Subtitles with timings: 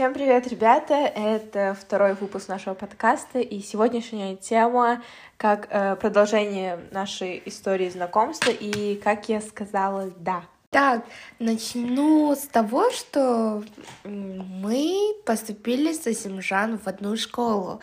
[0.00, 0.94] Всем привет, ребята!
[0.94, 5.02] Это второй выпуск нашего подкаста, и сегодняшняя тема
[5.36, 10.44] как э, продолжение нашей истории знакомства и, как я сказала, да.
[10.70, 11.04] Так,
[11.38, 13.62] начну с того, что
[14.04, 17.82] мы поступили с Асимжан в одну школу.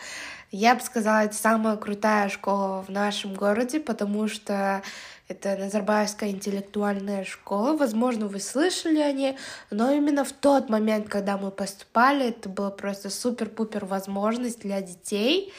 [0.50, 4.82] Я бы сказала, это самая крутая школа в нашем городе, потому что
[5.28, 7.76] это Назарбаевская интеллектуальная школа.
[7.76, 9.36] Возможно, вы слышали о ней,
[9.70, 15.52] но именно в тот момент, когда мы поступали, это была просто супер-пупер возможность для детей,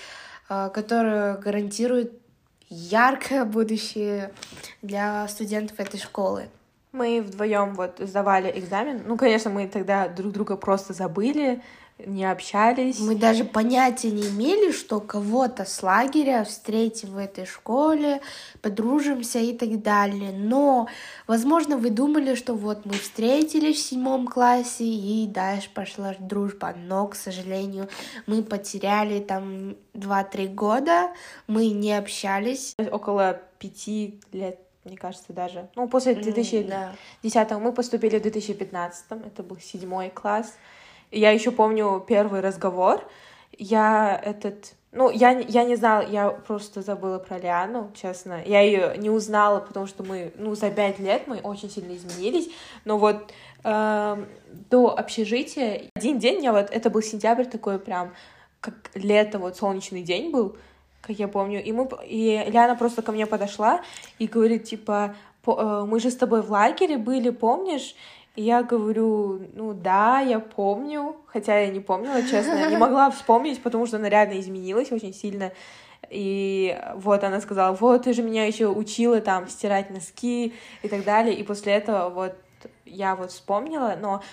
[0.50, 2.14] а, которая гарантирует
[2.70, 4.34] яркое будущее
[4.82, 6.50] для студентов этой школы.
[6.92, 9.04] Мы вдвоем вот сдавали экзамен.
[9.06, 11.62] Ну, конечно, мы тогда друг друга просто забыли,
[12.05, 12.99] не общались.
[12.99, 18.22] Мы даже понятия не имели, что кого-то с лагеря встретим в этой школе,
[18.62, 20.31] подружимся и так далее.
[20.31, 20.88] Но,
[21.27, 26.73] возможно, вы думали, что вот мы встретились в седьмом классе и дальше пошла дружба.
[26.75, 27.89] Но, к сожалению,
[28.28, 31.11] мы потеряли там 2-3 года,
[31.47, 32.75] мы не общались.
[32.91, 35.69] Около пяти лет мне кажется, даже.
[35.75, 37.59] Ну, после 2010 mm, да.
[37.59, 40.56] мы поступили в 2015, это был седьмой класс.
[41.12, 43.02] Я еще помню первый разговор.
[43.58, 44.74] Я этот...
[44.92, 48.42] Ну, я, я не знала, я просто забыла про Лиану, честно.
[48.44, 52.50] Я ее не узнала, потому что мы, ну, за пять лет мы очень сильно изменились.
[52.86, 53.32] Но вот
[53.64, 54.26] э,
[54.70, 58.14] до общежития один день, я вот, это был сентябрь такой прям,
[58.62, 60.58] как лето, вот солнечный день был,
[61.02, 61.64] как я помню.
[61.64, 63.82] И, мы, и Лиана просто ко мне подошла
[64.18, 65.16] и говорит, типа,
[65.46, 67.96] э, мы же с тобой в лагере были, помнишь?
[68.40, 73.62] И я говорю, ну да, я помню, хотя я не помнила, честно, не могла вспомнить,
[73.62, 75.52] потому что она реально изменилась очень сильно.
[76.09, 81.04] И вот она сказала, вот ты же меня еще учила там стирать носки и так
[81.04, 81.36] далее.
[81.36, 82.34] И после этого вот
[82.86, 84.23] я вот вспомнила, но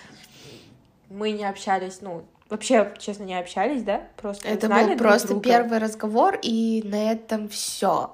[1.09, 4.03] мы не общались, ну, вообще, честно, не общались, да?
[4.15, 5.43] Просто Это был просто друга.
[5.43, 8.13] первый разговор, и на этом все.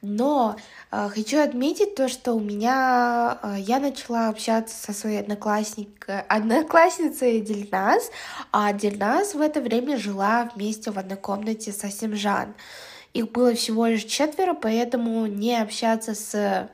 [0.00, 0.56] Но
[0.90, 7.40] э, хочу отметить то, что у меня э, я начала общаться со своей одноклассник, одноклассницей
[7.40, 8.10] Дильназ,
[8.52, 12.54] а Дильназ в это время жила вместе в одной комнате со Симжан.
[13.12, 16.68] Их было всего лишь четверо, поэтому не общаться с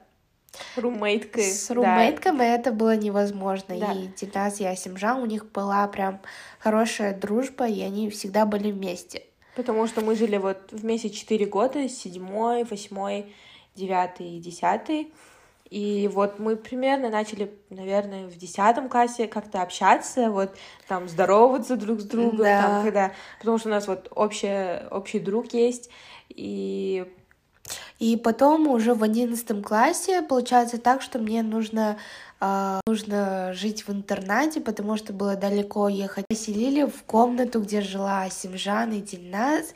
[0.76, 1.50] Румейткой.
[1.50, 2.44] С румейткой да.
[2.44, 3.78] это было невозможно.
[3.78, 3.92] Да.
[3.92, 6.20] И Дильназ и Асимжан, у них была прям
[6.58, 9.24] хорошая дружба, и они всегда были вместе.
[9.56, 13.32] Потому что мы жили вот вместе четыре года, седьмой, восьмой,
[13.74, 15.12] девятый и десятый.
[15.70, 20.54] И вот мы примерно начали, наверное, в десятом классе как-то общаться, вот
[20.86, 22.62] там здороваться друг с другом, да.
[22.62, 25.90] там, когда, потому что у нас вот общая, общий друг есть,
[26.28, 27.06] и
[27.98, 31.96] и потом уже в одиннадцатом классе получается так, что мне нужно
[32.44, 36.26] э, нужно жить в интернате, потому что было далеко ехать.
[36.28, 39.74] Поселили в комнату, где жила Симжан и Дильназ.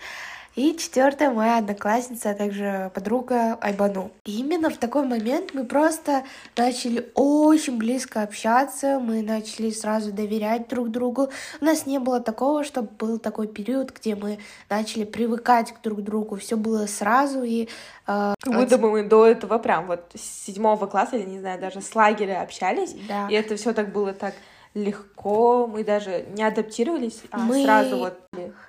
[0.58, 4.10] И четвертая моя одноклассница, а также подруга Айбану.
[4.24, 6.24] И именно в такой момент мы просто
[6.56, 11.28] начали очень близко общаться, мы начали сразу доверять друг другу.
[11.60, 16.02] У нас не было такого, чтобы был такой период, где мы начали привыкать к друг
[16.02, 16.34] другу.
[16.34, 17.68] Все было сразу и
[18.08, 21.60] э, как будто бы мы до этого прям вот с седьмого класса, я не знаю,
[21.60, 23.28] даже с лагеря общались, да.
[23.30, 24.34] и это все так было так
[24.84, 27.64] легко, мы даже не адаптировались, а мы...
[27.64, 28.18] сразу вот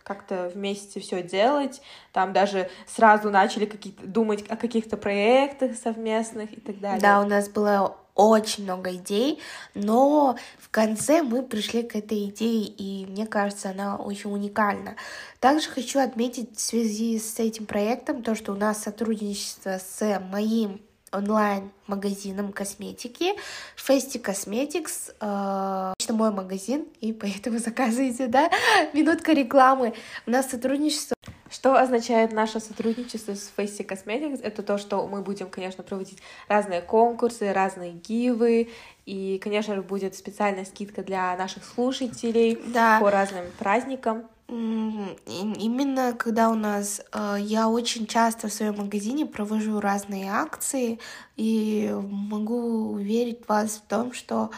[0.03, 1.81] как-то вместе все делать,
[2.13, 7.01] там даже сразу начали какие-то думать о каких-то проектах совместных и так далее.
[7.01, 9.39] Да, у нас было очень много идей,
[9.75, 14.95] но в конце мы пришли к этой идее, и мне кажется, она очень уникальна.
[15.39, 20.81] Также хочу отметить в связи с этим проектом то, что у нас сотрудничество с моим
[21.11, 23.33] онлайн-магазином косметики.
[23.75, 25.13] Фести Cosmetics.
[25.19, 28.49] Э, это мой магазин, и поэтому заказывайте, да?
[28.93, 29.93] Минутка рекламы.
[30.25, 31.15] У нас сотрудничество
[31.51, 34.39] что означает наше сотрудничество с Face Cosmetics?
[34.43, 38.69] Это то, что мы будем, конечно, проводить разные конкурсы, разные гивы,
[39.07, 42.99] и, конечно же, будет специальная скидка для наших слушателей да.
[42.99, 44.25] по разным праздникам.
[44.49, 50.99] Именно когда у нас э, я очень часто в своем магазине провожу разные акции
[51.35, 54.49] и могу уверить вас в том, что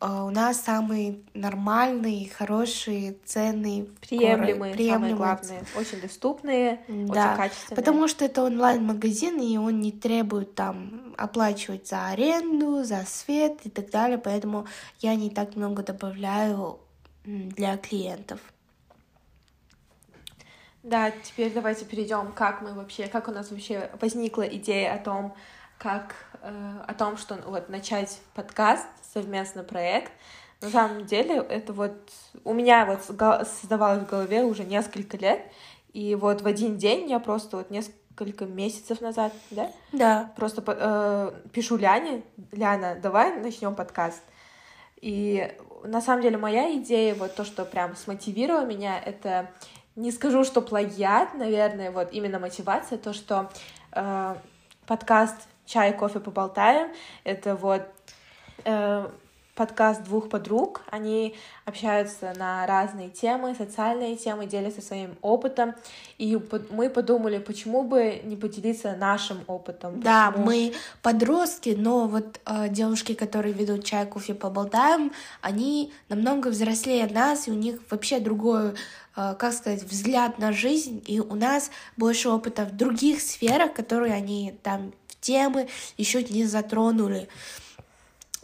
[0.00, 4.92] э, у нас самые нормальные, хорошие, ценные, приемлемые, приемлемые.
[4.92, 7.76] самые главные, очень доступные, да, очень качественные.
[7.76, 13.68] Потому что это онлайн-магазин, и он не требует там оплачивать за аренду, за свет и
[13.68, 14.66] так далее, поэтому
[15.00, 16.78] я не так много добавляю
[17.26, 18.40] для клиентов.
[20.84, 25.34] Да, теперь давайте перейдем, как мы вообще, как у нас вообще возникла идея о том,
[25.78, 30.12] как э, о том, что вот начать подкаст, совместный проект.
[30.60, 31.96] На самом деле, это вот
[32.44, 35.40] у меня вот создавалось в голове уже несколько лет,
[35.94, 39.72] и вот в один день я просто вот несколько месяцев назад, да?
[39.92, 40.32] Да.
[40.36, 44.22] Просто э, пишу Ляне, Ляна, давай начнем подкаст.
[45.00, 45.50] И
[45.82, 49.50] на самом деле моя идея, вот то, что прям смотивировало меня, это
[49.96, 53.50] не скажу, что плагиат, наверное, вот именно мотивация, то, что
[53.92, 54.36] э,
[54.86, 55.36] подкаст
[55.66, 56.92] «Чай, кофе, поболтаем»—
[57.24, 57.82] это вот
[58.64, 59.08] э,
[59.54, 60.82] подкаст двух подруг.
[60.90, 61.34] Они
[61.64, 65.74] общаются на разные темы, социальные темы, делятся своим опытом.
[66.18, 66.38] И
[66.70, 70.00] мы подумали, почему бы не поделиться нашим опытом.
[70.00, 70.46] Да, почему...
[70.46, 70.72] мы
[71.02, 77.50] подростки, но вот э, девушки, которые ведут чай, кофе, поболтаем, они намного взрослее нас, и
[77.50, 78.72] у них вообще другой
[79.16, 84.14] э, как сказать, взгляд на жизнь, и у нас больше опыта в других сферах, которые
[84.14, 87.28] они там в темы еще не затронули.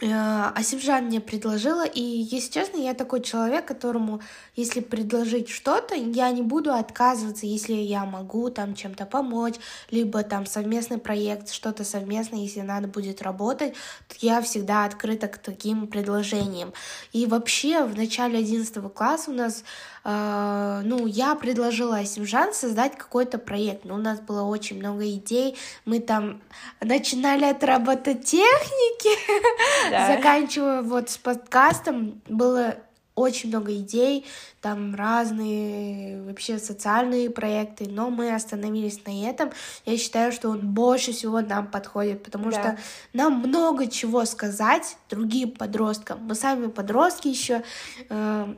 [0.02, 4.20] Э, Асимжан мне предложила, и, если честно, я такой человек, которому,
[4.56, 9.56] если предложить что-то, я не буду отказываться, если я могу там чем-то помочь,
[9.91, 13.75] либо там совместный проект, что-то совместное, если надо будет работать,
[14.08, 16.73] то я всегда открыта к таким предложениям.
[17.12, 19.64] И вообще, в начале 11 класса у нас
[20.02, 26.00] ну, я предложила Асимжан создать какой-то проект, но у нас было очень много идей, мы
[26.00, 26.41] там
[26.81, 30.06] начинали от робототехники, да.
[30.17, 32.76] заканчивая вот с подкастом, было
[33.14, 34.25] очень много идей,
[34.61, 39.50] там разные вообще социальные проекты, но мы остановились на этом.
[39.85, 42.52] Я считаю, что он больше всего нам подходит, потому да.
[42.52, 42.79] что
[43.12, 46.25] нам много чего сказать другим подросткам.
[46.25, 47.62] Мы сами подростки еще,
[48.08, 48.55] э,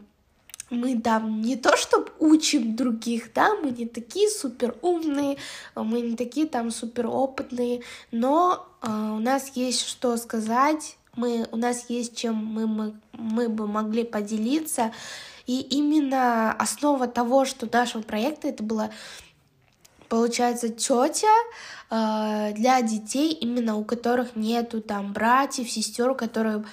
[0.72, 5.36] мы там не то чтобы учим других, да, мы не такие супер умные,
[5.76, 11.56] мы не такие там супер опытные, но э, у нас есть что сказать, мы, у
[11.56, 14.92] нас есть чем мы, мы, мы бы могли поделиться,
[15.46, 18.90] и именно основа того, что нашего проекта это была
[20.08, 21.26] получается тетя
[21.90, 26.64] э, для детей, именно у которых нету там братьев, сестер, которые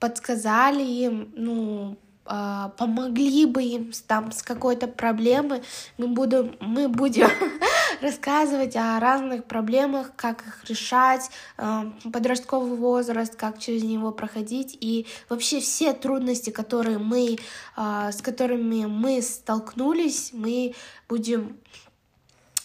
[0.00, 5.62] подсказали им, ну, а, помогли бы им там с какой-то проблемой,
[5.98, 7.28] мы будем, мы будем
[8.00, 14.76] рассказывать о разных проблемах, как их решать, а, подростковый возраст, как через него проходить.
[14.80, 17.38] И вообще все трудности, которые мы,
[17.76, 20.74] а, с которыми мы столкнулись, мы
[21.08, 21.58] будем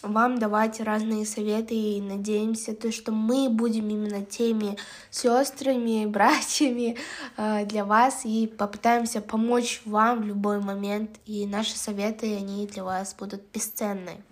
[0.02, 4.76] вам давать разные советы и надеемся, то, что мы будем именно теми
[5.10, 6.96] сестрами, братьями
[7.36, 11.10] э, для вас и попытаемся помочь вам в любой момент.
[11.26, 14.22] И наши советы, они для вас будут бесценны.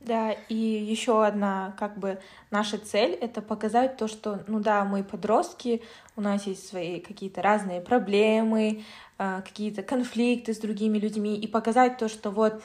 [0.00, 2.18] Да, и еще одна, как бы,
[2.50, 5.80] наша цель— это показать то, что, ну да, мы подростки,
[6.14, 8.84] у нас есть свои какие-то разные проблемы,
[9.18, 12.62] э, какие-то конфликты с другими людьми, и показать то, что вот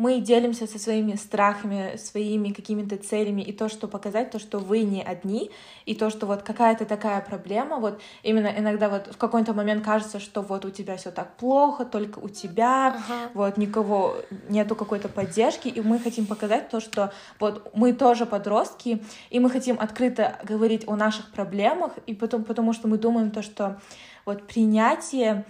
[0.00, 4.80] мы делимся со своими страхами, своими какими-то целями, и то, что показать, то, что вы
[4.80, 5.50] не одни,
[5.84, 10.18] и то, что вот какая-то такая проблема, вот именно иногда вот в какой-то момент кажется,
[10.18, 13.30] что вот у тебя все так плохо, только у тебя, ага.
[13.34, 14.16] вот никого,
[14.48, 19.50] нету какой-то поддержки, и мы хотим показать то, что вот мы тоже подростки, и мы
[19.50, 23.78] хотим открыто говорить о наших проблемах, и потом, потому что мы думаем то, что
[24.24, 25.44] вот принятие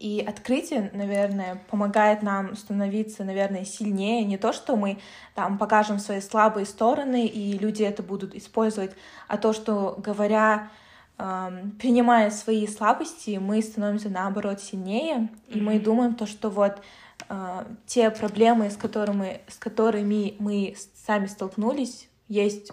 [0.00, 4.24] и открытие, наверное, помогает нам становиться, наверное, сильнее.
[4.24, 4.98] Не то, что мы
[5.34, 8.92] там покажем свои слабые стороны, и люди это будут использовать,
[9.28, 10.70] а то, что говоря,
[11.18, 15.58] эм, принимая свои слабости, мы становимся наоборот сильнее, mm-hmm.
[15.58, 16.80] и мы думаем то, что вот
[17.28, 20.76] э, те проблемы, с которыми, с которыми мы
[21.06, 22.72] сами столкнулись, есть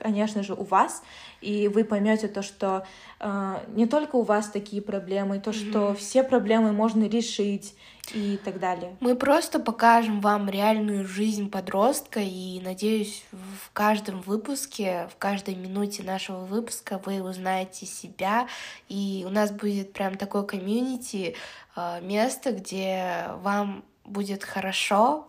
[0.00, 1.02] конечно же, у вас,
[1.40, 2.86] и вы поймете то, что
[3.20, 5.70] э, не только у вас такие проблемы, то, mm-hmm.
[5.70, 7.74] что все проблемы можно решить
[8.14, 8.96] и так далее.
[9.00, 16.02] Мы просто покажем вам реальную жизнь подростка, и надеюсь, в каждом выпуске, в каждой минуте
[16.02, 18.48] нашего выпуска вы узнаете себя,
[18.88, 21.36] и у нас будет прям такое комьюнити,
[21.76, 25.26] э, место, где вам будет хорошо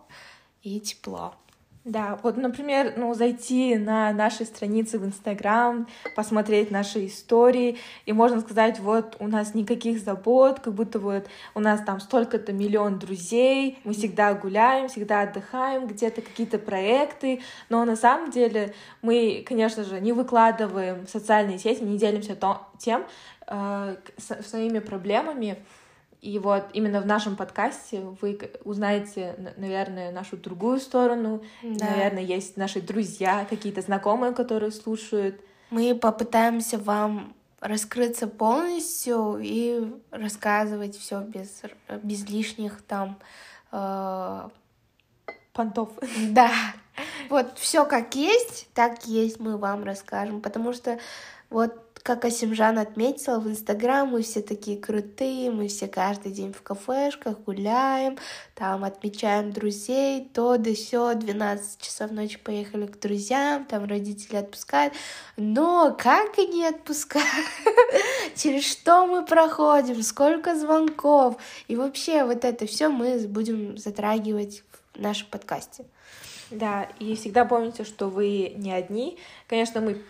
[0.62, 1.34] и тепло.
[1.86, 8.42] Да, вот, например, ну, зайти на наши страницы в Инстаграм, посмотреть наши истории, и можно
[8.42, 13.78] сказать, вот, у нас никаких забот, как будто вот у нас там столько-то миллион друзей,
[13.84, 20.02] мы всегда гуляем, всегда отдыхаем, где-то какие-то проекты, но на самом деле мы, конечно же,
[20.02, 23.06] не выкладываем в социальные сети, не делимся то, тем,
[23.46, 25.56] э, своими проблемами,
[26.20, 31.42] и вот именно в нашем подкасте вы узнаете, наверное, нашу другую сторону.
[31.62, 31.86] Да.
[31.86, 35.40] Наверное, есть наши друзья, какие-то знакомые, которые слушают.
[35.70, 41.62] Мы попытаемся вам раскрыться полностью и рассказывать все без,
[42.02, 43.18] без лишних там
[43.72, 44.48] э...
[45.52, 45.90] понтов.
[46.30, 46.50] Да.
[47.30, 50.98] Вот все как есть, так есть мы вам расскажем, потому что
[51.48, 56.62] вот как Асимжан отметила в Инстаграм, мы все такие крутые, мы все каждый день в
[56.62, 58.18] кафешках гуляем,
[58.54, 64.94] там отмечаем друзей, то да сё, 12 часов ночи поехали к друзьям, там родители отпускают,
[65.36, 67.46] но как они отпускают?
[68.36, 71.36] Через что мы проходим, сколько звонков,
[71.68, 74.62] и вообще вот это все мы будем затрагивать
[74.94, 75.84] в нашем подкасте.
[76.50, 79.18] Да, и всегда помните, что вы не одни.
[79.46, 80.02] Конечно, мы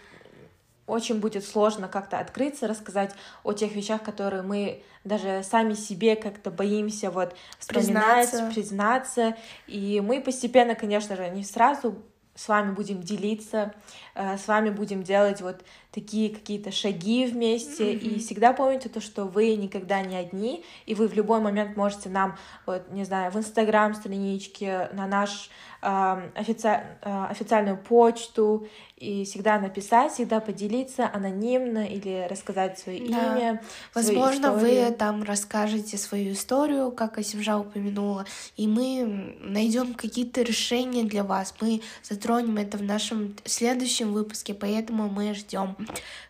[0.90, 6.50] очень будет сложно как-то открыться, рассказать о тех вещах, которые мы даже сами себе как-то
[6.50, 8.54] боимся вот вспоминать, признаться.
[8.54, 9.36] признаться.
[9.66, 11.96] И мы постепенно, конечно же, не сразу
[12.40, 13.74] с вами будем делиться,
[14.14, 17.92] э, с вами будем делать вот такие какие-то шаги вместе.
[17.92, 17.98] Mm-hmm.
[17.98, 22.08] И всегда помните то, что вы никогда не одни, и вы в любой момент можете
[22.08, 25.50] нам, вот, не знаю, в Инстаграм страничке, на наш
[25.82, 26.80] офици...
[27.02, 28.66] Э, официальную почту
[28.96, 33.38] и всегда написать, всегда поделиться анонимно или рассказать свое да.
[33.38, 33.62] имя.
[33.94, 41.24] Возможно, вы там расскажете свою историю, как Асимжа упомянула, и мы найдем какие-то решения для
[41.24, 41.54] вас.
[41.60, 45.76] Мы затронем это в нашем следующем выпуске, поэтому мы ждем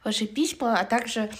[0.04, 1.30] ваши письма, а также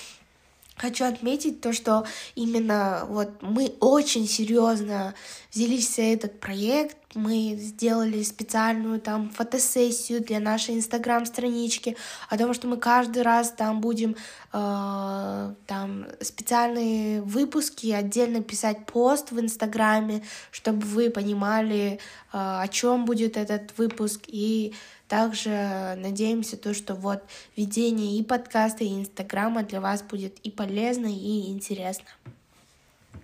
[0.80, 5.12] Хочу отметить то, что именно вот мы очень серьезно
[5.52, 11.98] взялись за этот проект, мы сделали специальную там фотосессию для нашей инстаграм-странички,
[12.30, 14.16] о том, что мы каждый раз там будем
[14.54, 21.98] э, там специальные выпуски, отдельно писать пост в инстаграме, чтобы вы понимали, э,
[22.32, 24.22] о чем будет этот выпуск.
[24.28, 24.72] И
[25.10, 27.20] также надеемся то, что вот
[27.56, 32.06] ведение и подкаста, и инстаграма для вас будет и полезно, и интересно.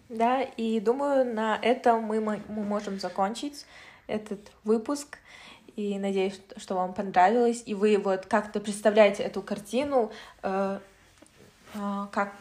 [0.09, 3.67] Да, и думаю, на этом мы, мы можем закончить
[4.09, 5.19] этот выпуск.
[5.77, 7.63] И надеюсь, что вам понравилось.
[7.67, 10.11] И вы вот как-то представляете эту картину,
[10.43, 10.81] э,
[11.75, 12.33] э, как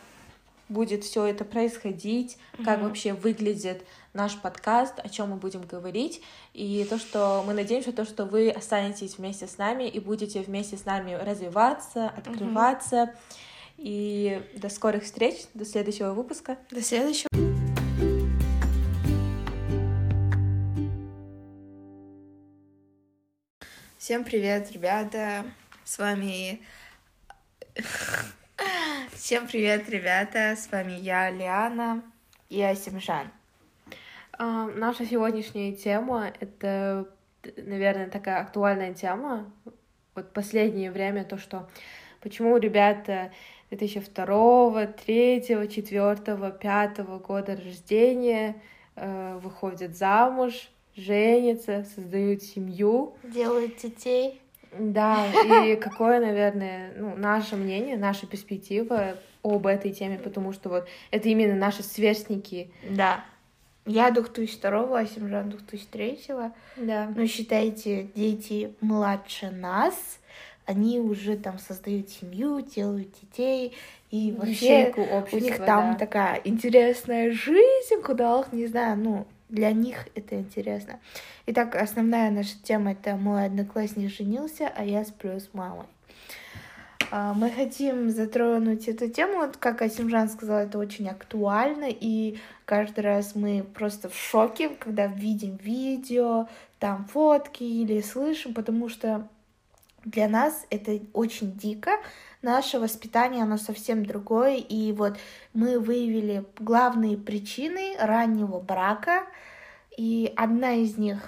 [0.70, 2.66] будет все это происходить, mm-hmm.
[2.66, 6.22] как вообще выглядит наш подкаст, о чем мы будем говорить,
[6.54, 10.78] и то, что мы надеемся, то, что вы останетесь вместе с нами и будете вместе
[10.78, 12.96] с нами развиваться, открываться.
[12.96, 13.44] Mm-hmm.
[13.78, 16.58] И до скорых встреч, до следующего выпуска.
[16.72, 17.30] До следующего.
[23.98, 25.46] Всем привет, ребята!
[25.84, 26.62] С вами
[29.16, 30.58] Всем привет, ребята!
[30.58, 32.04] С вами я, Лиана
[32.50, 33.32] и Асимжан.
[34.38, 37.08] Uh, наша сегодняшняя тема— это,
[37.56, 39.50] наверное, такая актуальная тема.
[40.16, 41.70] Вот последнее время то, что
[42.20, 43.32] почему ребята
[43.70, 48.62] 2002, 3, 4, 5 года рождения
[48.98, 53.16] uh, выходят замуж, женятся, создают семью.
[53.24, 54.42] Делают детей.
[54.80, 60.88] Да, и какое, наверное, ну, наше мнение, наша перспектива об этой теме, потому что вот
[61.12, 62.72] это именно наши сверстники.
[62.90, 63.24] Да.
[63.86, 66.20] Я 2002, а Симжан 2003.
[66.78, 67.12] Да.
[67.16, 70.20] Но считайте, дети младше нас,
[70.66, 73.74] они уже там создают семью, делают детей,
[74.10, 74.92] и вообще
[75.32, 76.00] у них там да.
[76.00, 81.00] такая интересная жизнь, куда, не знаю, ну, для них это интересно.
[81.46, 85.86] Итак, основная наша тема это мой одноклассник женился, а я сплю с мамой.
[87.12, 93.02] А, мы хотим затронуть эту тему, вот как Асимжан сказал, это очень актуально, и каждый
[93.02, 96.48] раз мы просто в шоке, когда видим видео,
[96.80, 99.28] там фотки или слышим, потому что
[100.06, 101.92] для нас это очень дико,
[102.42, 105.18] наше воспитание, оно совсем другое, и вот
[105.54, 109.24] мы выявили главные причины раннего брака,
[109.98, 111.20] и одна из них,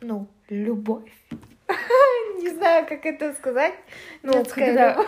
[0.00, 1.12] ну, любовь.
[2.38, 3.74] Не знаю, как это сказать.
[4.22, 4.96] Ну, когда...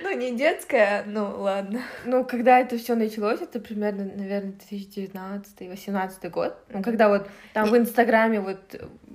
[0.00, 1.82] Ну, не детская, ну ладно.
[2.04, 6.56] Ну, когда это все началось, это примерно, наверное, 2019-2018 год.
[6.70, 8.58] Ну, когда вот там в Инстаграме вот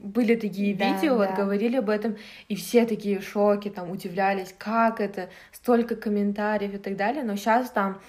[0.03, 1.27] были такие да, видео, да.
[1.27, 2.17] вот говорили об этом,
[2.49, 7.23] и все такие в шоке, там, удивлялись, как это, столько комментариев и так далее.
[7.23, 8.01] Но сейчас там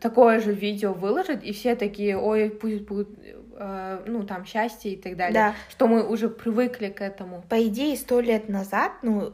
[0.00, 3.08] такое же видео выложат, и все такие, ой, пусть будет,
[3.56, 5.34] э, ну, там, счастье и так далее.
[5.34, 5.54] Да.
[5.70, 7.42] Что мы уже привыкли к этому.
[7.48, 9.32] По идее, сто лет назад, ну,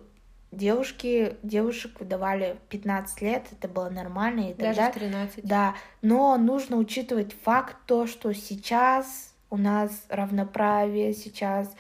[0.53, 4.93] девушки, девушек выдавали 15 лет, это было нормально и так Даже далее.
[4.95, 5.45] 13.
[5.45, 11.75] Да, но нужно учитывать факт то, что сейчас у нас равноправие, сейчас.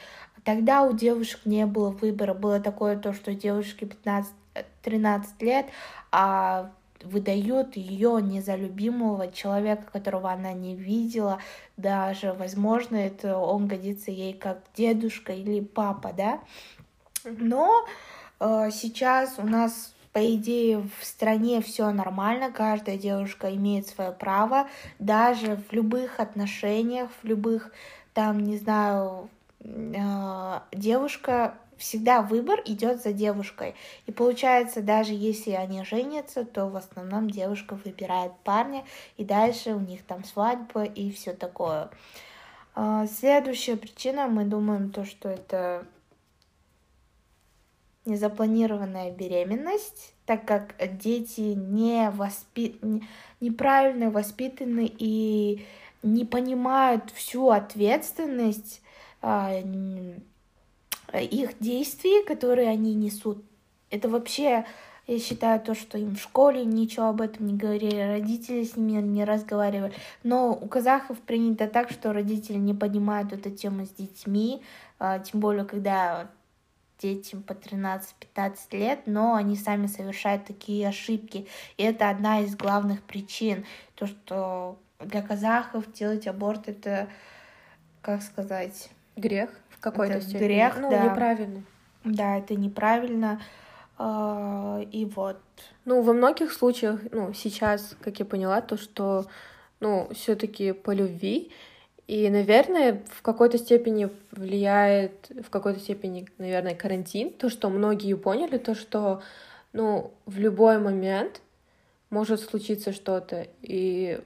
[0.44, 4.32] Тогда у девушек не было выбора, было такое то, что девушки 15
[4.82, 5.66] 13 лет,
[6.10, 6.72] а
[7.02, 11.38] выдает ее не за любимого человека, которого она не видела,
[11.76, 16.40] даже, возможно, это он годится ей как дедушка или папа, да.
[17.24, 17.86] Но
[18.38, 24.69] э, сейчас у нас по идее, в стране все нормально, каждая девушка имеет свое право,
[24.99, 27.73] даже в любых отношениях, в любых,
[28.12, 29.29] там, не знаю,
[29.61, 33.75] э, девушка всегда выбор идет за девушкой.
[34.07, 38.85] И получается, даже если они женятся, то в основном девушка выбирает парня,
[39.17, 41.88] и дальше у них там свадьба и все такое.
[42.75, 45.87] А, следующая причина, мы думаем, то, что это
[48.04, 52.76] незапланированная беременность, так как дети не воспи...
[53.40, 55.64] неправильно воспитаны и
[56.02, 58.80] не понимают всю ответственность
[59.21, 59.52] а,
[61.12, 63.45] их действий, которые они несут.
[63.90, 64.64] Это вообще,
[65.07, 69.02] я считаю, то, что им в школе ничего об этом не говорили, родители с ними
[69.02, 69.92] не разговаривали.
[70.23, 74.62] Но у казахов принято так, что родители не понимают эту тему с детьми,
[74.99, 76.30] а, тем более, когда
[77.00, 81.47] детям по 13-15 лет, но они сами совершают такие ошибки.
[81.76, 83.64] И это одна из главных причин.
[83.95, 87.09] То, что для казахов делать аборт это,
[88.02, 88.90] как сказать...
[89.16, 90.47] Грех в какой-то степени.
[90.47, 91.04] Грех, ну, да.
[91.04, 91.62] неправильно.
[92.04, 93.40] Да, это неправильно.
[93.99, 95.38] А, и вот.
[95.85, 99.26] Ну, во многих случаях, ну, сейчас, как я поняла, то, что,
[99.80, 101.50] ну, все таки по любви,
[102.11, 108.59] и, наверное, в какой-то степени влияет, в какой-то степени, наверное, карантин, то, что многие поняли,
[108.59, 109.23] то, что,
[109.73, 111.40] ну, в любой момент
[112.11, 114.19] может случиться что-то, и,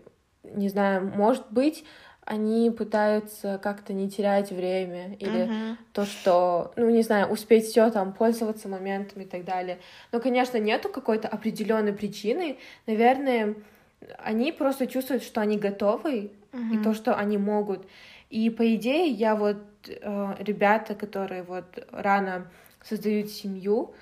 [0.45, 1.85] не знаю, может быть,
[2.25, 5.76] они пытаются как-то не терять время или uh-huh.
[5.93, 9.79] то, что, ну, не знаю, успеть все там, пользоваться моментами и так далее.
[10.11, 12.57] Но, конечно, нету какой-то определенной причины.
[12.87, 13.57] Наверное,
[14.19, 16.81] они просто чувствуют, что они готовы, uh-huh.
[16.81, 17.87] и то, что они могут.
[18.31, 22.47] И по идее, я вот э, ребята, которые вот рано
[22.83, 23.95] создают семью,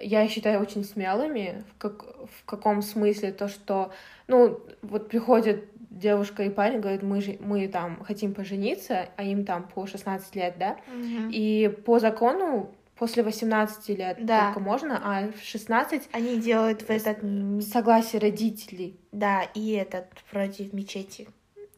[0.00, 1.64] я считаю очень смелыми.
[1.70, 3.32] В, как, в каком смысле?
[3.32, 3.92] То, что,
[4.28, 9.44] ну, вот приходит девушка и парень, говорят, мы, же, мы там хотим пожениться, а им
[9.44, 10.76] там по 16 лет, да?
[10.86, 11.30] Угу.
[11.30, 14.46] И по закону после 18 лет да.
[14.46, 16.10] только можно, а в 16...
[16.12, 17.18] Они делают в этот...
[17.64, 19.00] Согласие родителей.
[19.10, 21.28] Да, и этот против мечети.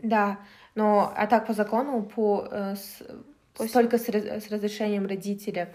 [0.03, 0.41] Да,
[0.75, 3.03] но а так по закону по, э, с,
[3.55, 3.73] После...
[3.73, 5.73] только с, с разрешением родителя.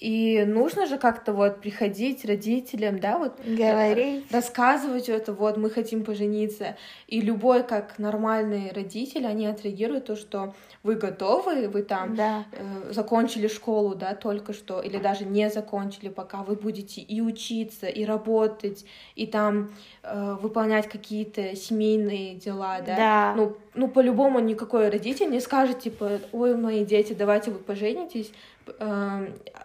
[0.00, 5.68] И нужно же как-то вот приходить родителям, да, вот э, говорить, рассказывать это, вот мы
[5.68, 6.78] хотим пожениться.
[7.06, 12.46] И любой как нормальный родитель, они отреагируют то, что вы готовы, вы там да.
[12.52, 17.86] э, закончили школу, да, только что, или даже не закончили, пока вы будете и учиться,
[17.86, 18.86] и работать,
[19.16, 19.70] и там
[20.02, 22.96] э, выполнять какие-то семейные дела, да.
[22.96, 23.34] да.
[23.36, 28.32] Ну, ну по-любому никакой родитель не скажет типа, ой, мои дети, давайте вы поженитесь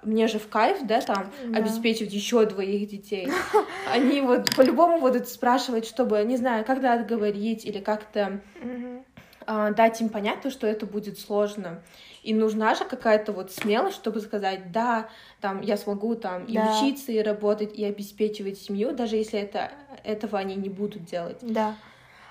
[0.03, 1.59] мне же в кайф, да, там, да.
[1.59, 3.29] обеспечивать еще двоих детей.
[3.91, 8.41] Они вот по-любому будут спрашивать, чтобы, не знаю, когда отговорить или как-то
[9.47, 11.81] э, дать им понять то, что это будет сложно.
[12.23, 15.09] И нужна же какая-то вот смелость, чтобы сказать, да,
[15.41, 16.81] там, я смогу там и да.
[16.81, 19.71] учиться, и работать, и обеспечивать семью, даже если это,
[20.03, 21.37] этого они не будут делать.
[21.41, 21.75] Да.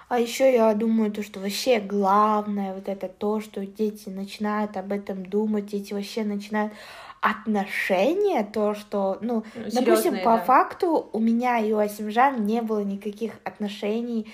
[0.08, 4.92] А еще я думаю, то, что вообще главное вот это то, что дети начинают об
[4.92, 6.72] этом думать, дети вообще начинают
[7.20, 10.38] отношения, то, что, ну, ну допустим, по да.
[10.38, 14.30] факту у меня и у Асимжан не было никаких отношений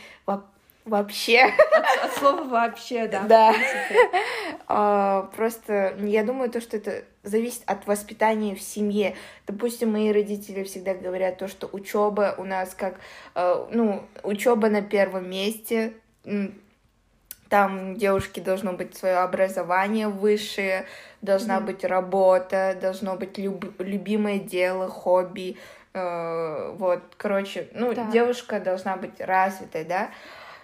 [0.90, 1.44] вообще.
[1.44, 3.22] От, от слова вообще, да.
[3.22, 3.55] Да.
[4.72, 9.16] А, просто я думаю, то, что это зависит от воспитания в семье.
[9.46, 12.96] Допустим, мои родители всегда говорят то, что учеба у нас как,
[13.35, 15.94] э, ну, учеба на первом месте.
[17.48, 20.87] Там девушки должно быть свое образование высшее,
[21.20, 21.64] должна mm-hmm.
[21.64, 25.57] быть работа, должно быть люб- любимое дело, хобби.
[25.92, 28.09] Э, вот, короче, ну, да.
[28.12, 30.11] девушка должна быть развитой, да.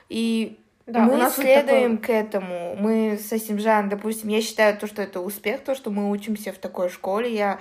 [0.08, 2.06] И да, мы следуем такой...
[2.06, 2.76] к этому.
[2.76, 6.58] Мы с Асимжан, допустим, я считаю то, что это успех, то, что мы учимся в
[6.58, 7.34] такой школе.
[7.34, 7.58] Я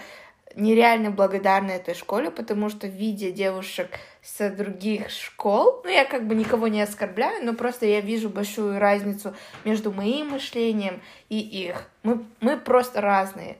[0.55, 3.89] нереально благодарна этой школе, потому что видя девушек
[4.21, 8.79] с других школ, ну, я как бы никого не оскорбляю, но просто я вижу большую
[8.79, 11.89] разницу между моим мышлением и их.
[12.03, 13.57] Мы, мы просто разные.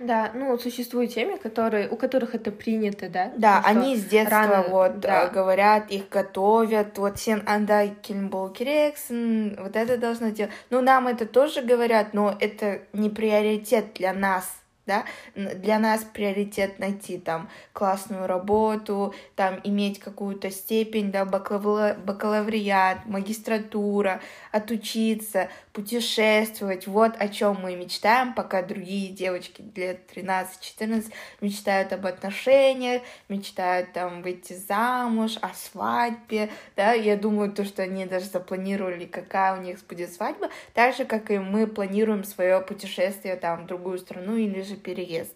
[0.00, 3.32] Да, ну существуют семьи, которые, у которых это принято, да?
[3.36, 5.24] Да, они с детства рано, вот да.
[5.24, 10.52] Э, говорят, их готовят, вот сен андай кильмбол керексон, вот это должно делать.
[10.70, 14.44] Ну, нам это тоже говорят, но это не приоритет для нас,
[14.90, 15.04] да,
[15.36, 25.48] для нас приоритет найти там классную работу, там иметь какую-то степень, да, бакалавриат, магистратура, отучиться,
[25.72, 33.92] путешествовать, вот о чем мы мечтаем, пока другие девочки лет 13-14 мечтают об отношениях, мечтают
[33.92, 39.62] там выйти замуж, о свадьбе, да, я думаю, то, что они даже запланировали, какая у
[39.62, 44.34] них будет свадьба, так же, как и мы планируем свое путешествие там в другую страну
[44.34, 45.34] или же переезд.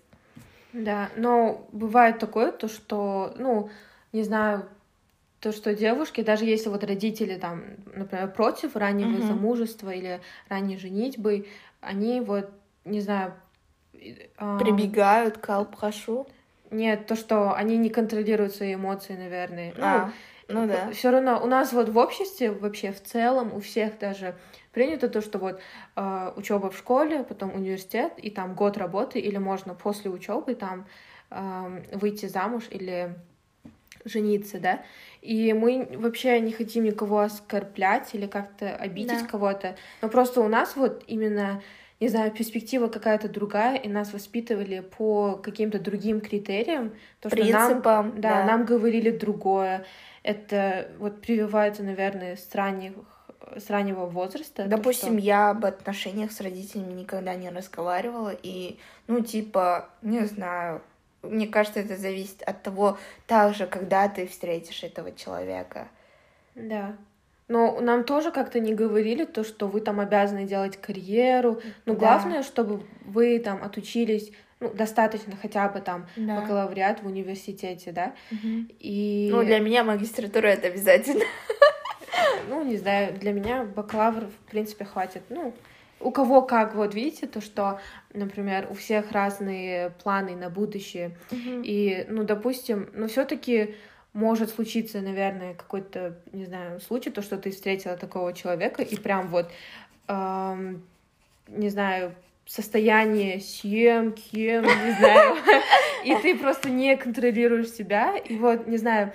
[0.72, 3.70] Да, но бывает такое, то, что, ну,
[4.12, 4.68] не знаю,
[5.38, 7.62] то, что девушки, даже если вот родители там,
[7.94, 9.26] например, против раннего mm-hmm.
[9.26, 11.46] замужества или ранней женитьбы,
[11.80, 12.50] они вот,
[12.84, 13.34] не знаю...
[13.92, 16.26] Э, Прибегают к алпхашу?
[16.70, 19.74] Нет, то, что они не контролируют свои эмоции, наверное.
[19.78, 20.10] А,
[20.48, 20.90] ну, ну да.
[20.92, 24.34] Все равно у нас вот в обществе вообще в целом у всех даже
[24.74, 25.60] принято то, что вот
[25.96, 30.86] э, учеба в школе, потом университет и там год работы или можно после учебы там
[31.30, 33.14] э, выйти замуж или
[34.04, 34.82] жениться, да,
[35.22, 39.26] и мы вообще не хотим никого оскорблять или как-то обидеть да.
[39.26, 41.62] кого-то, но просто у нас вот именно
[42.00, 47.82] не знаю, перспектива какая-то другая, и нас воспитывали по каким-то другим критериям, то, что Принципам,
[47.82, 49.86] нам, да, да, нам говорили другое.
[50.22, 52.92] Это вот прививается, наверное, с ранних
[53.58, 54.66] с раннего возраста.
[54.66, 55.26] Допустим, что...
[55.26, 60.82] я об отношениях с родителями никогда не разговаривала, и, ну, типа, не знаю,
[61.22, 65.88] мне кажется, это зависит от того, также, когда ты встретишь этого человека.
[66.54, 66.96] Да.
[67.48, 71.60] Но нам тоже как-то не говорили то, что вы там обязаны делать карьеру.
[71.84, 71.98] Но да.
[71.98, 76.40] главное, чтобы вы там отучились ну, достаточно хотя бы там да.
[76.40, 78.14] бакалавриат в университете, да.
[78.30, 78.66] Угу.
[78.80, 79.28] И...
[79.30, 81.24] Ну, для меня магистратура это обязательно.
[82.48, 85.22] Ну, не знаю, для меня бакалавр, в принципе, хватит.
[85.28, 85.54] Ну,
[86.00, 87.80] у кого как, вот видите, то, что,
[88.12, 91.16] например, у всех разные планы на будущее.
[91.30, 93.74] И, ну, допустим, ну, все-таки
[94.12, 99.28] может случиться, наверное, какой-то, не знаю, случай, то, что ты встретила такого человека, и прям
[99.28, 99.50] вот,
[100.08, 100.86] эм,
[101.48, 102.14] не знаю,
[102.46, 105.36] состояние съем, кем, не знаю,
[106.04, 109.12] и ты просто не контролируешь себя, и вот, не знаю,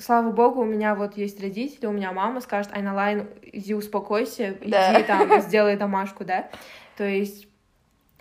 [0.00, 4.94] слава богу, у меня вот есть родители, у меня мама скажет, Айналайн, иди успокойся, да.
[4.94, 6.48] иди там, сделай домашку, да.
[6.96, 7.46] То есть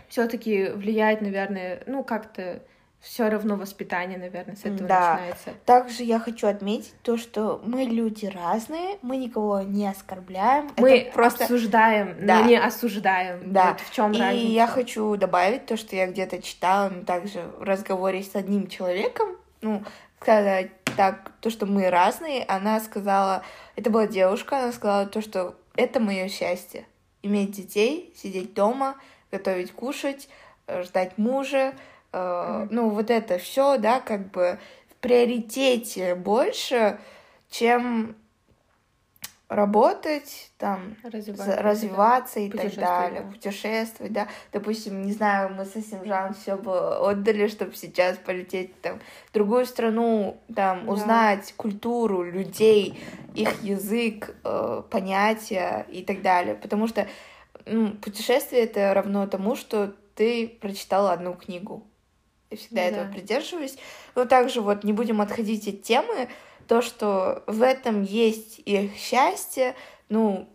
[0.08, 2.62] все-таки влияет, наверное, ну, как-то
[3.00, 5.12] все равно воспитание, наверное, с этого да.
[5.14, 5.50] начинается.
[5.66, 10.70] Также я хочу отметить то, что мы люди разные, мы никого не оскорбляем.
[10.78, 12.40] Мы Это просто обсуждаем, да.
[12.40, 13.54] но не осуждаем.
[13.54, 13.72] Да.
[13.72, 14.48] Вот в чем И разница?
[14.48, 19.30] я хочу добавить то, что я где-то читала, но также в разговоре с одним человеком,
[19.62, 19.84] ну,
[20.20, 23.44] сказать так, то, что мы разные, она сказала,
[23.76, 26.86] это была девушка, она сказала то, что это мое счастье.
[27.22, 28.96] Иметь детей, сидеть дома,
[29.32, 30.28] готовить, кушать,
[30.68, 31.74] э, ждать мужа,
[32.12, 32.68] э, mm-hmm.
[32.72, 37.00] ну вот это все, да, как бы в приоритете больше,
[37.50, 38.16] чем
[39.50, 44.28] работать, там, развиваться, развиваться и так далее, путешествовать, да.
[44.54, 49.66] Допустим, не знаю, мы со Симжан все бы отдали, чтобы сейчас полететь там в другую
[49.66, 50.92] страну, там, да.
[50.92, 53.00] узнать культуру людей,
[53.34, 56.54] их язык, э, понятия и так далее.
[56.54, 57.08] Потому что
[57.66, 61.88] ну, путешествие это равно тому, что ты прочитала одну книгу.
[62.52, 62.88] Я всегда да.
[62.88, 63.78] этого придерживаюсь.
[64.14, 66.30] Но также вот не будем отходить от темы,
[66.70, 69.76] то, что в этом есть их счастье,
[70.08, 70.48] ну,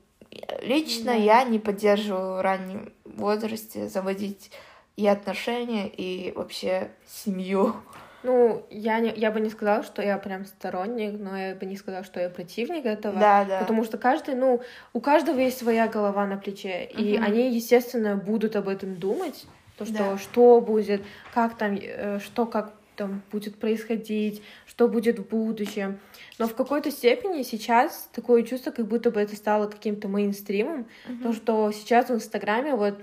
[0.62, 1.14] лично да.
[1.14, 4.52] я не поддерживаю в раннем возрасте заводить
[4.96, 7.74] и отношения, и вообще семью.
[8.22, 11.76] Ну, я, не, я бы не сказала, что я прям сторонник, но я бы не
[11.76, 13.18] сказала, что я противник этого.
[13.18, 13.58] Да, да.
[13.58, 17.02] Потому что каждый, ну, у каждого есть своя голова на плече, угу.
[17.02, 19.46] и они, естественно, будут об этом думать,
[19.76, 20.18] то, что да.
[20.18, 21.02] что будет,
[21.34, 25.98] как там, э, что как там будет происходить, что будет в будущем.
[26.38, 31.22] Но в какой-то степени сейчас такое чувство, как будто бы это стало каким-то мейнстримом, mm-hmm.
[31.22, 32.94] то, что сейчас в Инстаграме вот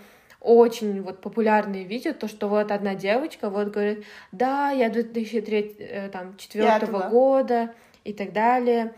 [0.41, 6.09] очень вот популярные видео, то, что вот одна девочка вот говорит, да, я 2003, э,
[6.09, 7.73] там, четвертого года
[8.03, 8.93] и так далее,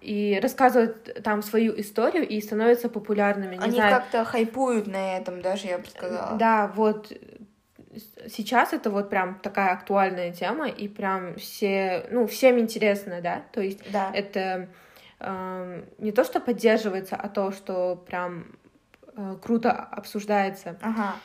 [0.00, 3.56] и рассказывают там свою историю и становятся популярными.
[3.56, 6.38] Не Они как-то хайпуют на этом даже, я бы сказала.
[6.38, 7.12] Да, вот
[8.28, 13.60] сейчас это вот прям такая актуальная тема, и прям все, ну, всем интересно, да, то
[13.60, 14.10] есть да.
[14.14, 14.68] это
[15.20, 18.58] э, не то, что поддерживается, а то, что прям
[19.16, 20.78] э, круто обсуждается.
[20.80, 21.16] Ага.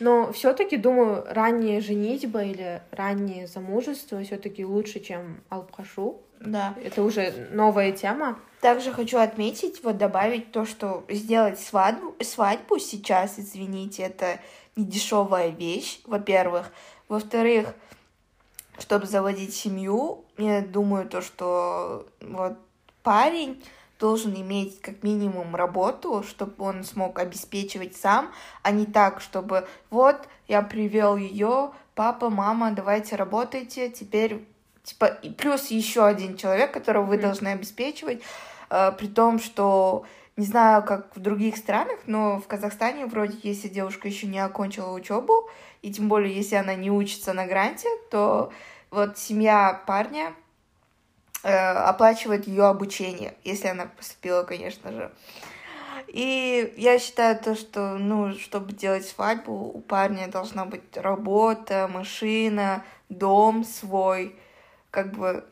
[0.00, 6.20] Но все-таки, думаю, ранняя женитьба или раннее замужество все-таки лучше, чем алпхашу.
[6.40, 6.74] Да.
[6.82, 8.38] Это уже новая тема.
[8.60, 14.40] Также хочу отметить, вот добавить то, что сделать свадьбу, свадьбу сейчас, извините, это
[14.74, 16.72] не дешевая вещь, во-первых.
[17.08, 17.74] Во-вторых,
[18.78, 22.54] чтобы заводить семью, я думаю, то, что вот
[23.02, 23.62] парень
[24.00, 28.32] должен иметь как минимум работу, чтобы он смог обеспечивать сам,
[28.62, 30.16] а не так, чтобы вот
[30.48, 34.44] я привел ее, папа, мама, давайте работайте, теперь
[34.82, 38.22] типа и плюс еще один человек, которого вы должны обеспечивать,
[38.70, 40.04] э, при том, что
[40.36, 44.92] не знаю, как в других странах, но в Казахстане вроде, если девушка еще не окончила
[44.92, 45.50] учебу,
[45.82, 48.50] и тем более, если она не учится на гранте, то
[48.90, 50.32] вот семья парня
[51.42, 55.10] оплачивает ее обучение, если она поступила, конечно же.
[56.08, 62.84] И я считаю то, что, ну, чтобы делать свадьбу, у парня должна быть работа, машина,
[63.08, 64.36] дом свой,
[64.90, 65.44] как бы...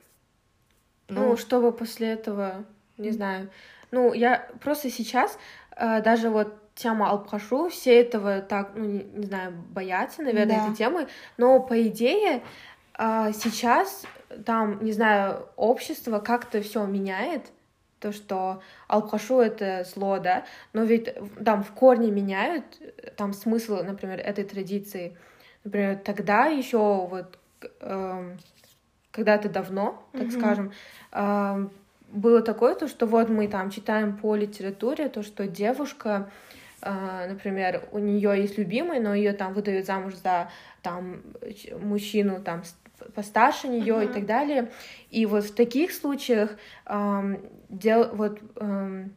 [1.09, 2.64] Ну, ну чтобы после этого,
[2.96, 3.51] не знаю,
[3.90, 5.38] ну, я просто сейчас
[5.77, 10.64] э, даже вот тема Алпхашу, все этого так, ну, не, не знаю, боятся, наверное, да.
[10.66, 12.42] этой темы, но по идее
[12.98, 14.03] э, сейчас
[14.45, 17.51] там, не знаю, общество как-то все меняет,
[18.01, 21.12] то, что алпхашу— это зло, да, но ведь
[21.45, 22.64] там в корне меняют
[23.17, 25.17] там смысл, например, этой традиции.
[25.64, 27.38] Например, тогда еще вот
[27.81, 28.37] э,
[29.11, 30.38] когда-то давно, так mm-hmm.
[30.38, 30.73] скажем,
[31.12, 31.69] э,
[32.11, 36.31] было такое, то, что вот мы там читаем по литературе, то, что девушка,
[36.83, 40.51] э, например, у нее есть любимый, но ее там выдают замуж за
[40.83, 41.21] там
[41.81, 42.62] мужчину там
[43.15, 44.11] постарше нее uh-huh.
[44.11, 44.71] и так далее.
[45.11, 46.57] И вот в таких случаях
[46.87, 49.15] эм, дел, вот эм,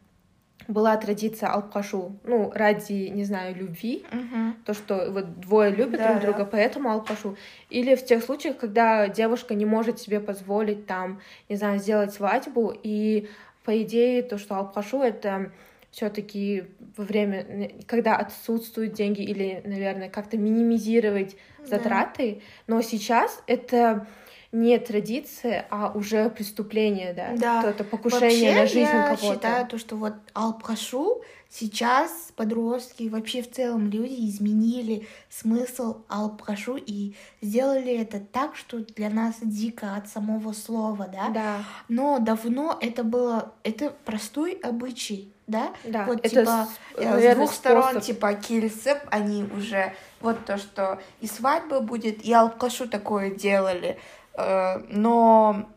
[0.68, 4.54] была традиция алпхашу, ну, ради, не знаю, любви, uh-huh.
[4.66, 6.46] то, что вот двое любят да, друг друга, да.
[6.46, 7.36] поэтому алпхашу.
[7.70, 12.74] Или в тех случаях, когда девушка не может себе позволить там, не знаю, сделать свадьбу,
[12.84, 13.28] и
[13.64, 15.52] по идее то, что алпхашу— это
[15.92, 16.64] все-таки
[16.98, 22.36] во время, когда отсутствуют деньги или, наверное, как-то минимизировать затраты,
[22.68, 22.76] да.
[22.76, 24.08] но сейчас это
[24.52, 27.36] не традиция, а уже преступление, да?
[27.38, 27.70] Да.
[27.70, 29.26] Это покушение вообще, на жизнь я кого-то.
[29.26, 36.78] Я считаю то, что вот алпхашу сейчас подростки, вообще в целом люди изменили смысл алпхашу
[36.78, 41.30] и сделали это так, что для нас дико от самого слова, да?
[41.30, 41.64] Да.
[41.88, 45.74] Но давно это было, это простой обычай, да?
[45.86, 46.06] Да.
[46.06, 47.84] Вот это типа с, наверное, с двух способ.
[47.84, 53.98] сторон, типа кильсеп, они уже вот то, что и свадьба будет, и алпхашу такое делали.
[54.36, 55.70] Э, но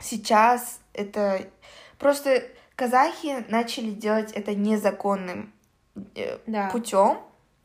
[0.00, 1.46] сейчас это
[1.98, 2.42] просто
[2.76, 5.52] казахи начали делать это незаконным
[6.14, 6.68] э, да.
[6.70, 7.18] путем.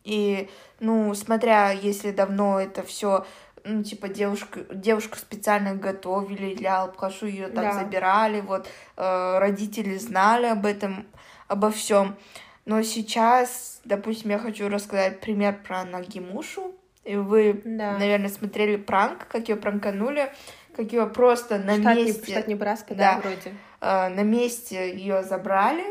[0.04, 3.26] И, ну, смотря, если давно это все
[3.66, 7.74] ну, типа, девушку, девушку специально готовили для алпхашу, ее там да.
[7.74, 11.06] забирали, вот, э, родители знали об этом,
[11.50, 12.16] обо всем.
[12.66, 16.76] Но сейчас, допустим, я хочу рассказать пример про Нагимушу.
[17.08, 17.98] И вы, да.
[17.98, 20.30] наверное, смотрели пранк, как ее пранканули,
[20.76, 22.32] как ее просто на штат, месте...
[22.32, 23.56] Штат Небраска, да, да вроде.
[23.80, 25.86] Э, на месте ее забрали,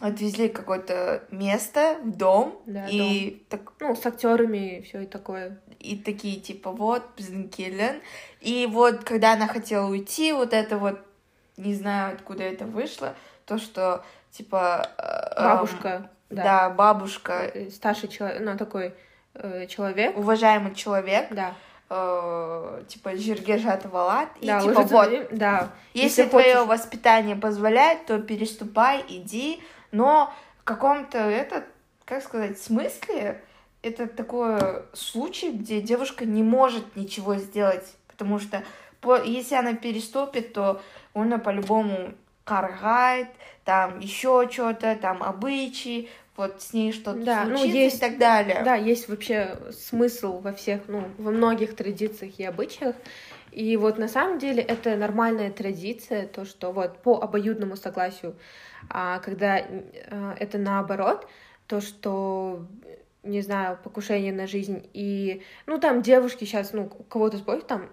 [0.00, 2.60] отвезли в какое-то место, в дом.
[2.66, 3.40] Да, и дом.
[3.48, 3.72] Так...
[3.80, 5.58] Ну, с актерами и все и такое.
[5.78, 8.02] И такие, типа, вот, Бзенкилен.
[8.42, 11.00] И вот, когда она хотела уйти, вот это вот,
[11.56, 13.14] не знаю, откуда это вышло,
[13.46, 14.90] то, что, типа...
[14.98, 15.88] Э, бабушка.
[15.88, 16.42] Эм, да.
[16.42, 17.50] да, бабушка.
[17.54, 18.92] Э, старший человек, ну, такой
[19.34, 20.16] э, человек.
[20.16, 21.28] Уважаемый человек.
[21.30, 21.54] Да.
[21.90, 24.28] Э, типа Жиргежат Валат.
[24.40, 25.70] И да, типа вот, да.
[25.94, 26.68] Если, если твое хочешь...
[26.68, 29.62] воспитание позволяет, то переступай, иди.
[29.90, 31.64] Но в каком-то этот,
[32.04, 33.42] как сказать, смысле
[33.82, 34.58] это такой
[34.92, 38.62] случай, где девушка не может ничего сделать, потому что
[39.00, 40.80] по, если она переступит, то
[41.12, 42.14] он по-любому
[42.44, 43.28] каргает,
[43.64, 48.00] там еще что-то, там обычаи, вот с ней что-то да, ну, случится ну, есть, и
[48.00, 48.62] так далее.
[48.64, 52.96] Да, есть вообще смысл во всех, ну, во многих традициях и обычаях.
[53.50, 58.34] И вот на самом деле это нормальная традиция, то, что вот по обоюдному согласию,
[58.88, 61.28] а когда а, это наоборот,
[61.66, 62.66] то, что
[63.22, 67.88] не знаю, покушение на жизнь, и, ну, там девушки сейчас, ну, кого-то спросят, там,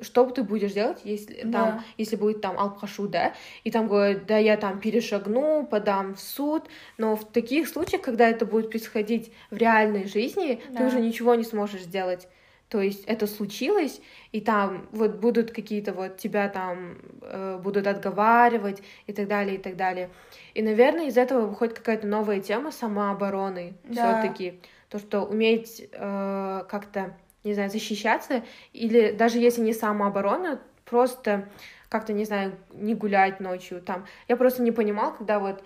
[0.00, 1.64] что ты будешь делать, если да.
[1.64, 3.34] там, если будет там алпхашу, да,
[3.64, 6.64] и там говорят, да, я там перешагну, подам в суд,
[6.98, 10.78] но в таких случаях, когда это будет происходить в реальной жизни, да.
[10.78, 12.28] ты уже ничего не сможешь сделать.
[12.70, 18.80] То есть это случилось, и там вот будут какие-то вот тебя там э, будут отговаривать
[19.08, 20.08] и так далее, и так далее.
[20.54, 24.22] И, наверное, из этого выходит какая-то новая тема самообороны да.
[24.22, 24.60] все-таки.
[24.88, 31.48] то, что уметь э, как-то, не знаю, защищаться, или даже если не самооборона, просто
[31.88, 34.06] как-то, не знаю, не гулять ночью там.
[34.28, 35.62] Я просто не понимала, когда вот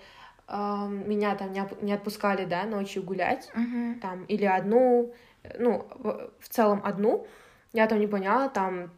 [0.47, 3.99] э, меня там не, не отпускали, да, ночью гулять, Мгм.
[3.99, 5.13] там, или одну,
[5.59, 7.27] ну, в, в целом одну,
[7.73, 8.91] я там не поняла, там,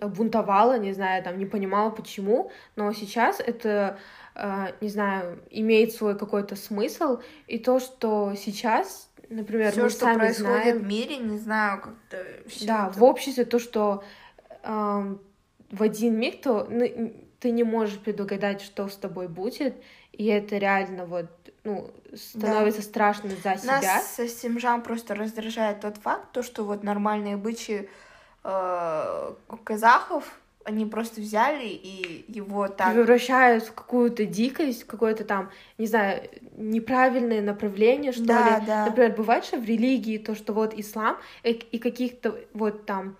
[0.00, 3.98] бунтовала, не знаю, там, не понимала, почему, но сейчас это,
[4.34, 10.00] э, не знаю, имеет свой какой-то смысл, и то, что сейчас, например, Все, мы что
[10.00, 12.24] сами происходит знаем, в мире, не знаю, как-то
[12.66, 14.04] да, это- в обществе то, что
[14.62, 15.20] эм,
[15.70, 19.74] в один миг то ну, ты не можешь предугадать, что с тобой будет,
[20.12, 21.26] и это реально вот
[21.64, 23.80] ну становится страшно за себя.
[23.80, 27.88] Нас с Симжан просто раздражает тот факт, то, что вот нормальные обычаи
[28.44, 29.32] э,
[29.64, 30.38] казахов,
[30.68, 32.92] они просто взяли и его так...
[32.92, 38.66] превращают в какую-то дикость, какое-то там, не знаю, неправильное направление, что Да, ли.
[38.66, 38.84] да.
[38.84, 43.16] Например, бывает, что в религии то, что вот ислам и, и каких-то вот там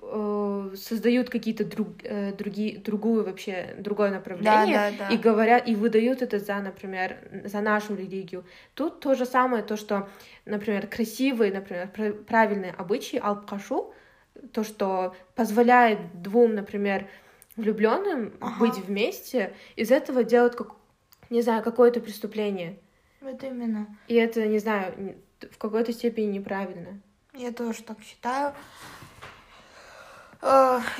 [0.00, 5.14] э, создают какие-то друг, э, другие, другую вообще, другое направление, да, да.
[5.14, 8.44] и говорят, и выдают это за, например, за нашу религию.
[8.74, 10.08] Тут то же самое, то, что,
[10.46, 13.92] например, красивые, например, пра- правильные обычаи алпкашу,
[14.52, 17.08] то, что позволяет двум, например,
[17.56, 18.60] влюбленным Ага.
[18.60, 20.72] быть вместе, из этого делают, как,
[21.30, 22.78] не знаю, какое-то преступление.
[23.20, 23.86] Вот именно.
[24.06, 25.16] И это, не знаю,
[25.50, 27.00] в какой-то степени неправильно.
[27.34, 28.54] Я тоже так считаю.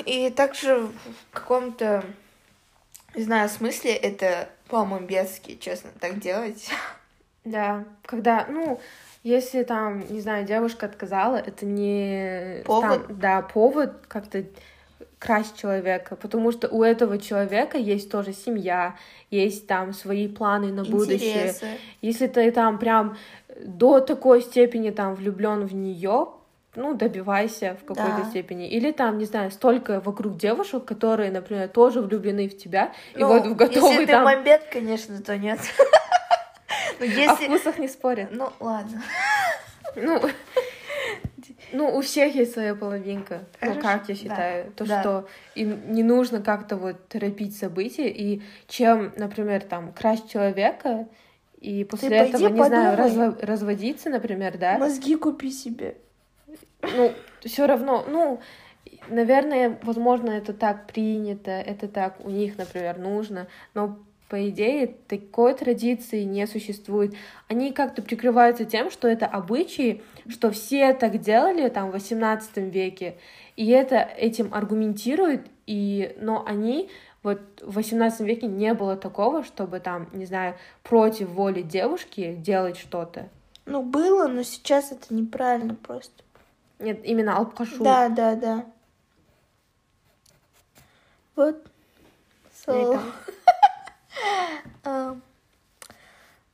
[0.04, 0.92] И также в
[1.30, 2.04] каком-то,
[3.14, 6.70] не знаю, смысле это, по-моему, бедски, честно, так делать.
[7.44, 8.78] Да, когда, ну,
[9.22, 13.06] если там, не знаю, девушка отказала, это не Повод?
[13.06, 14.44] там, да, повод как-то
[15.18, 18.94] красть человека, потому что у этого человека есть тоже семья,
[19.30, 21.16] есть там свои планы на будущее.
[21.48, 21.66] Интересы.
[22.02, 23.16] Если ты там прям
[23.60, 26.28] до такой степени там влюблен в нее,
[26.76, 28.24] ну, добивайся в какой-то Да.
[28.30, 28.68] степени.
[28.68, 33.28] Или там, не знаю, столько вокруг девушек, которые, например, тоже влюблены в тебя, и Ну,
[33.28, 34.24] вот готовы если ты там...
[34.24, 35.58] бомбет, конечно, то нет.
[37.00, 37.46] О если...
[37.46, 38.30] вкусах не спорят.
[38.32, 39.02] Ну, ладно.
[39.96, 40.20] Ну,
[41.72, 43.44] ну, у всех есть своя половинка.
[43.60, 44.72] Ну, Хорошо, как я да, считаю.
[44.72, 45.00] То, да.
[45.00, 48.08] что им не нужно как-то вот торопить события.
[48.08, 51.06] И чем, например, там, красть человека,
[51.60, 55.96] и после пойди этого, не знаю, разво- разводиться, например, да, Мозги купи себе.
[56.82, 57.12] ну,
[57.44, 58.40] все равно, ну,
[59.08, 65.54] наверное, возможно, это так принято, это так у них, например, нужно, но по идее такой
[65.54, 67.14] традиции не существует.
[67.48, 73.16] Они как-то прикрываются тем, что это обычаи, что все так делали там в 18 веке,
[73.56, 76.90] и это этим аргументируют, и, но они
[77.22, 82.76] вот в 18 веке не было такого, чтобы там, не знаю, против воли девушки делать
[82.76, 83.28] что-то.
[83.66, 86.22] Ну, было, но сейчас это неправильно просто.
[86.78, 87.82] Нет, именно алпкашу.
[87.82, 88.66] Да, да, да.
[91.34, 91.62] Вот.
[92.66, 93.00] So,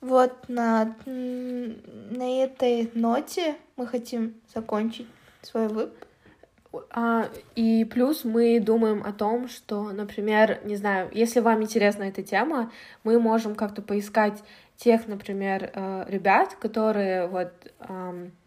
[0.01, 5.09] вот на, на этой ноте мы хотим закончить
[5.43, 6.07] свой выпуск.
[6.91, 12.23] А, и плюс мы думаем о том, что, например, не знаю, если вам интересна эта
[12.23, 12.73] тема,
[13.05, 14.43] мы можем как-то поискать
[14.77, 17.53] тех, например, э, ребят, которые вот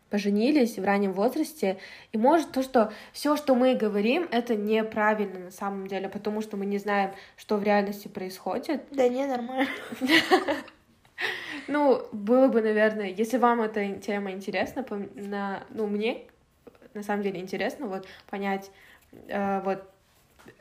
[0.10, 1.78] поженились в раннем возрасте,
[2.12, 6.58] и может то, что все, что мы говорим, это неправильно на самом деле, потому что
[6.58, 8.84] мы не знаем, что в реальности происходит.
[8.92, 9.68] Да не, нормально.
[11.68, 16.22] Ну, было бы, наверное, если вам эта тема интересна, на, ну, мне
[16.94, 18.72] на самом деле интересно вот понять,
[19.28, 19.84] э, вот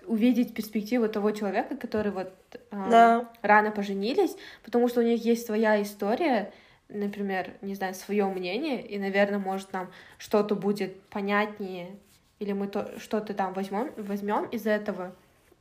[0.07, 3.29] увидеть перспективу того человека, который вот э, Да.
[3.43, 6.53] рано поженились, потому что у них есть своя история,
[6.89, 11.97] например, не знаю, свое мнение, и, наверное, может нам что-то будет понятнее,
[12.39, 15.15] или мы то, что-то там возьмем, возьмем из этого.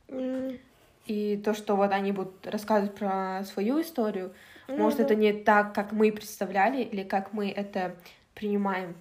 [0.08, 0.58] М,
[1.08, 4.32] И то, что вот они будут рассказывать про свою историю,
[4.66, 7.94] ну может, это не так, как мы представляли, или как мы это
[8.34, 8.94] принимаем.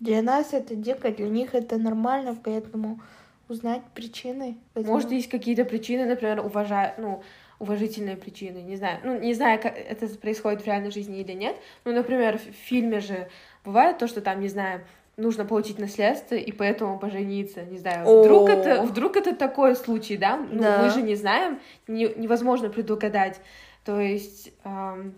[0.00, 3.00] Для нас это дико, для них это нормально, поэтому
[3.48, 4.56] узнать причины.
[4.72, 7.22] поэтому- Может, есть какие-то причины, например, уважать, ну,
[7.58, 8.98] уважительные причины, не знаю.
[9.04, 11.56] Ну, не знаю, как это происходит в реальной жизни или нет.
[11.84, 13.28] Ну, например, в фильме же
[13.64, 14.84] бывает то, что там, не знаю,
[15.16, 18.04] нужно получить наследство и поэтому пожениться, не знаю.
[18.20, 20.36] Вдруг это, вдруг это такой случай, да?
[20.36, 20.82] Ну, Да.
[20.82, 23.40] мы же не знаем, не- невозможно предугадать.
[23.84, 25.14] То есть, ам,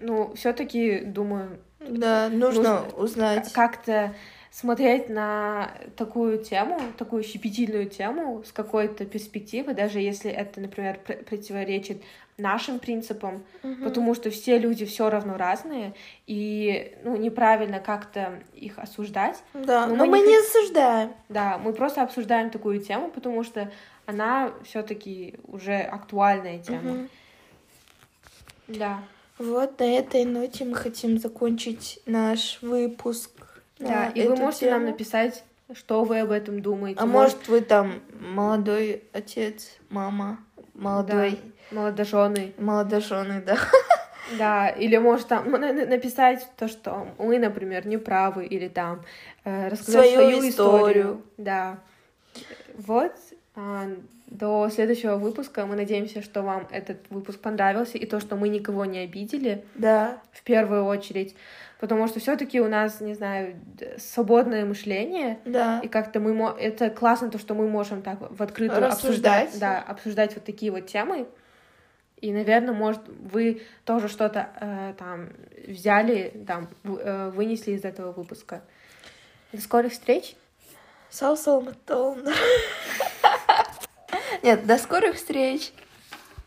[0.00, 3.52] ну, все-таки думаю, Да, нужно, нужно узнать.
[3.52, 4.14] как-то
[4.54, 12.00] смотреть на такую тему, такую щепетильную тему с какой-то перспективы, даже если это, например, противоречит
[12.38, 13.82] нашим принципам, угу.
[13.82, 15.94] потому что все люди все равно разные,
[16.28, 19.42] и ну, неправильно как-то их осуждать.
[19.54, 21.12] Да, но, но мы, не, не осуждаем.
[21.28, 23.72] Да, мы просто обсуждаем такую тему, потому что
[24.06, 26.92] она все-таки уже актуальная тема.
[26.92, 27.08] Угу.
[28.68, 29.02] Да.
[29.38, 33.32] Вот на этой ноте мы хотим закончить наш выпуск.
[33.88, 34.78] Да, и вы можете тему.
[34.78, 37.00] нам написать, что вы об этом думаете.
[37.00, 40.38] А может, может вы там молодой отец, мама,
[40.74, 41.38] молодой...
[41.70, 42.54] Да, молодоженый.
[42.58, 43.56] Молодоженый, да.
[44.38, 49.04] Да, или может там написать то, что мы, например, не правы, или там
[49.44, 50.48] э, рассказать свою, свою историю.
[50.48, 51.22] историю.
[51.36, 51.78] Да.
[52.78, 53.12] Вот.
[53.54, 53.86] А,
[54.26, 55.66] до следующего выпуска.
[55.66, 59.64] Мы надеемся, что вам этот выпуск понравился и то, что мы никого не обидели.
[59.74, 60.20] Да.
[60.32, 61.36] В первую очередь.
[61.84, 63.60] Потому что все-таки у нас, не знаю,
[63.98, 65.38] свободное мышление.
[65.44, 65.80] Да.
[65.80, 69.58] И как-то мы это классно, то, что мы можем так в открытую обсуждать.
[69.58, 71.26] Да, обсуждать вот такие вот темы.
[72.22, 75.28] И, наверное, может, вы тоже что-то э, там
[75.68, 78.62] взяли, там, э, вынесли из этого выпуска.
[79.52, 80.36] До скорых встреч!
[81.10, 81.36] Сау
[84.42, 85.74] Нет, до скорых встреч!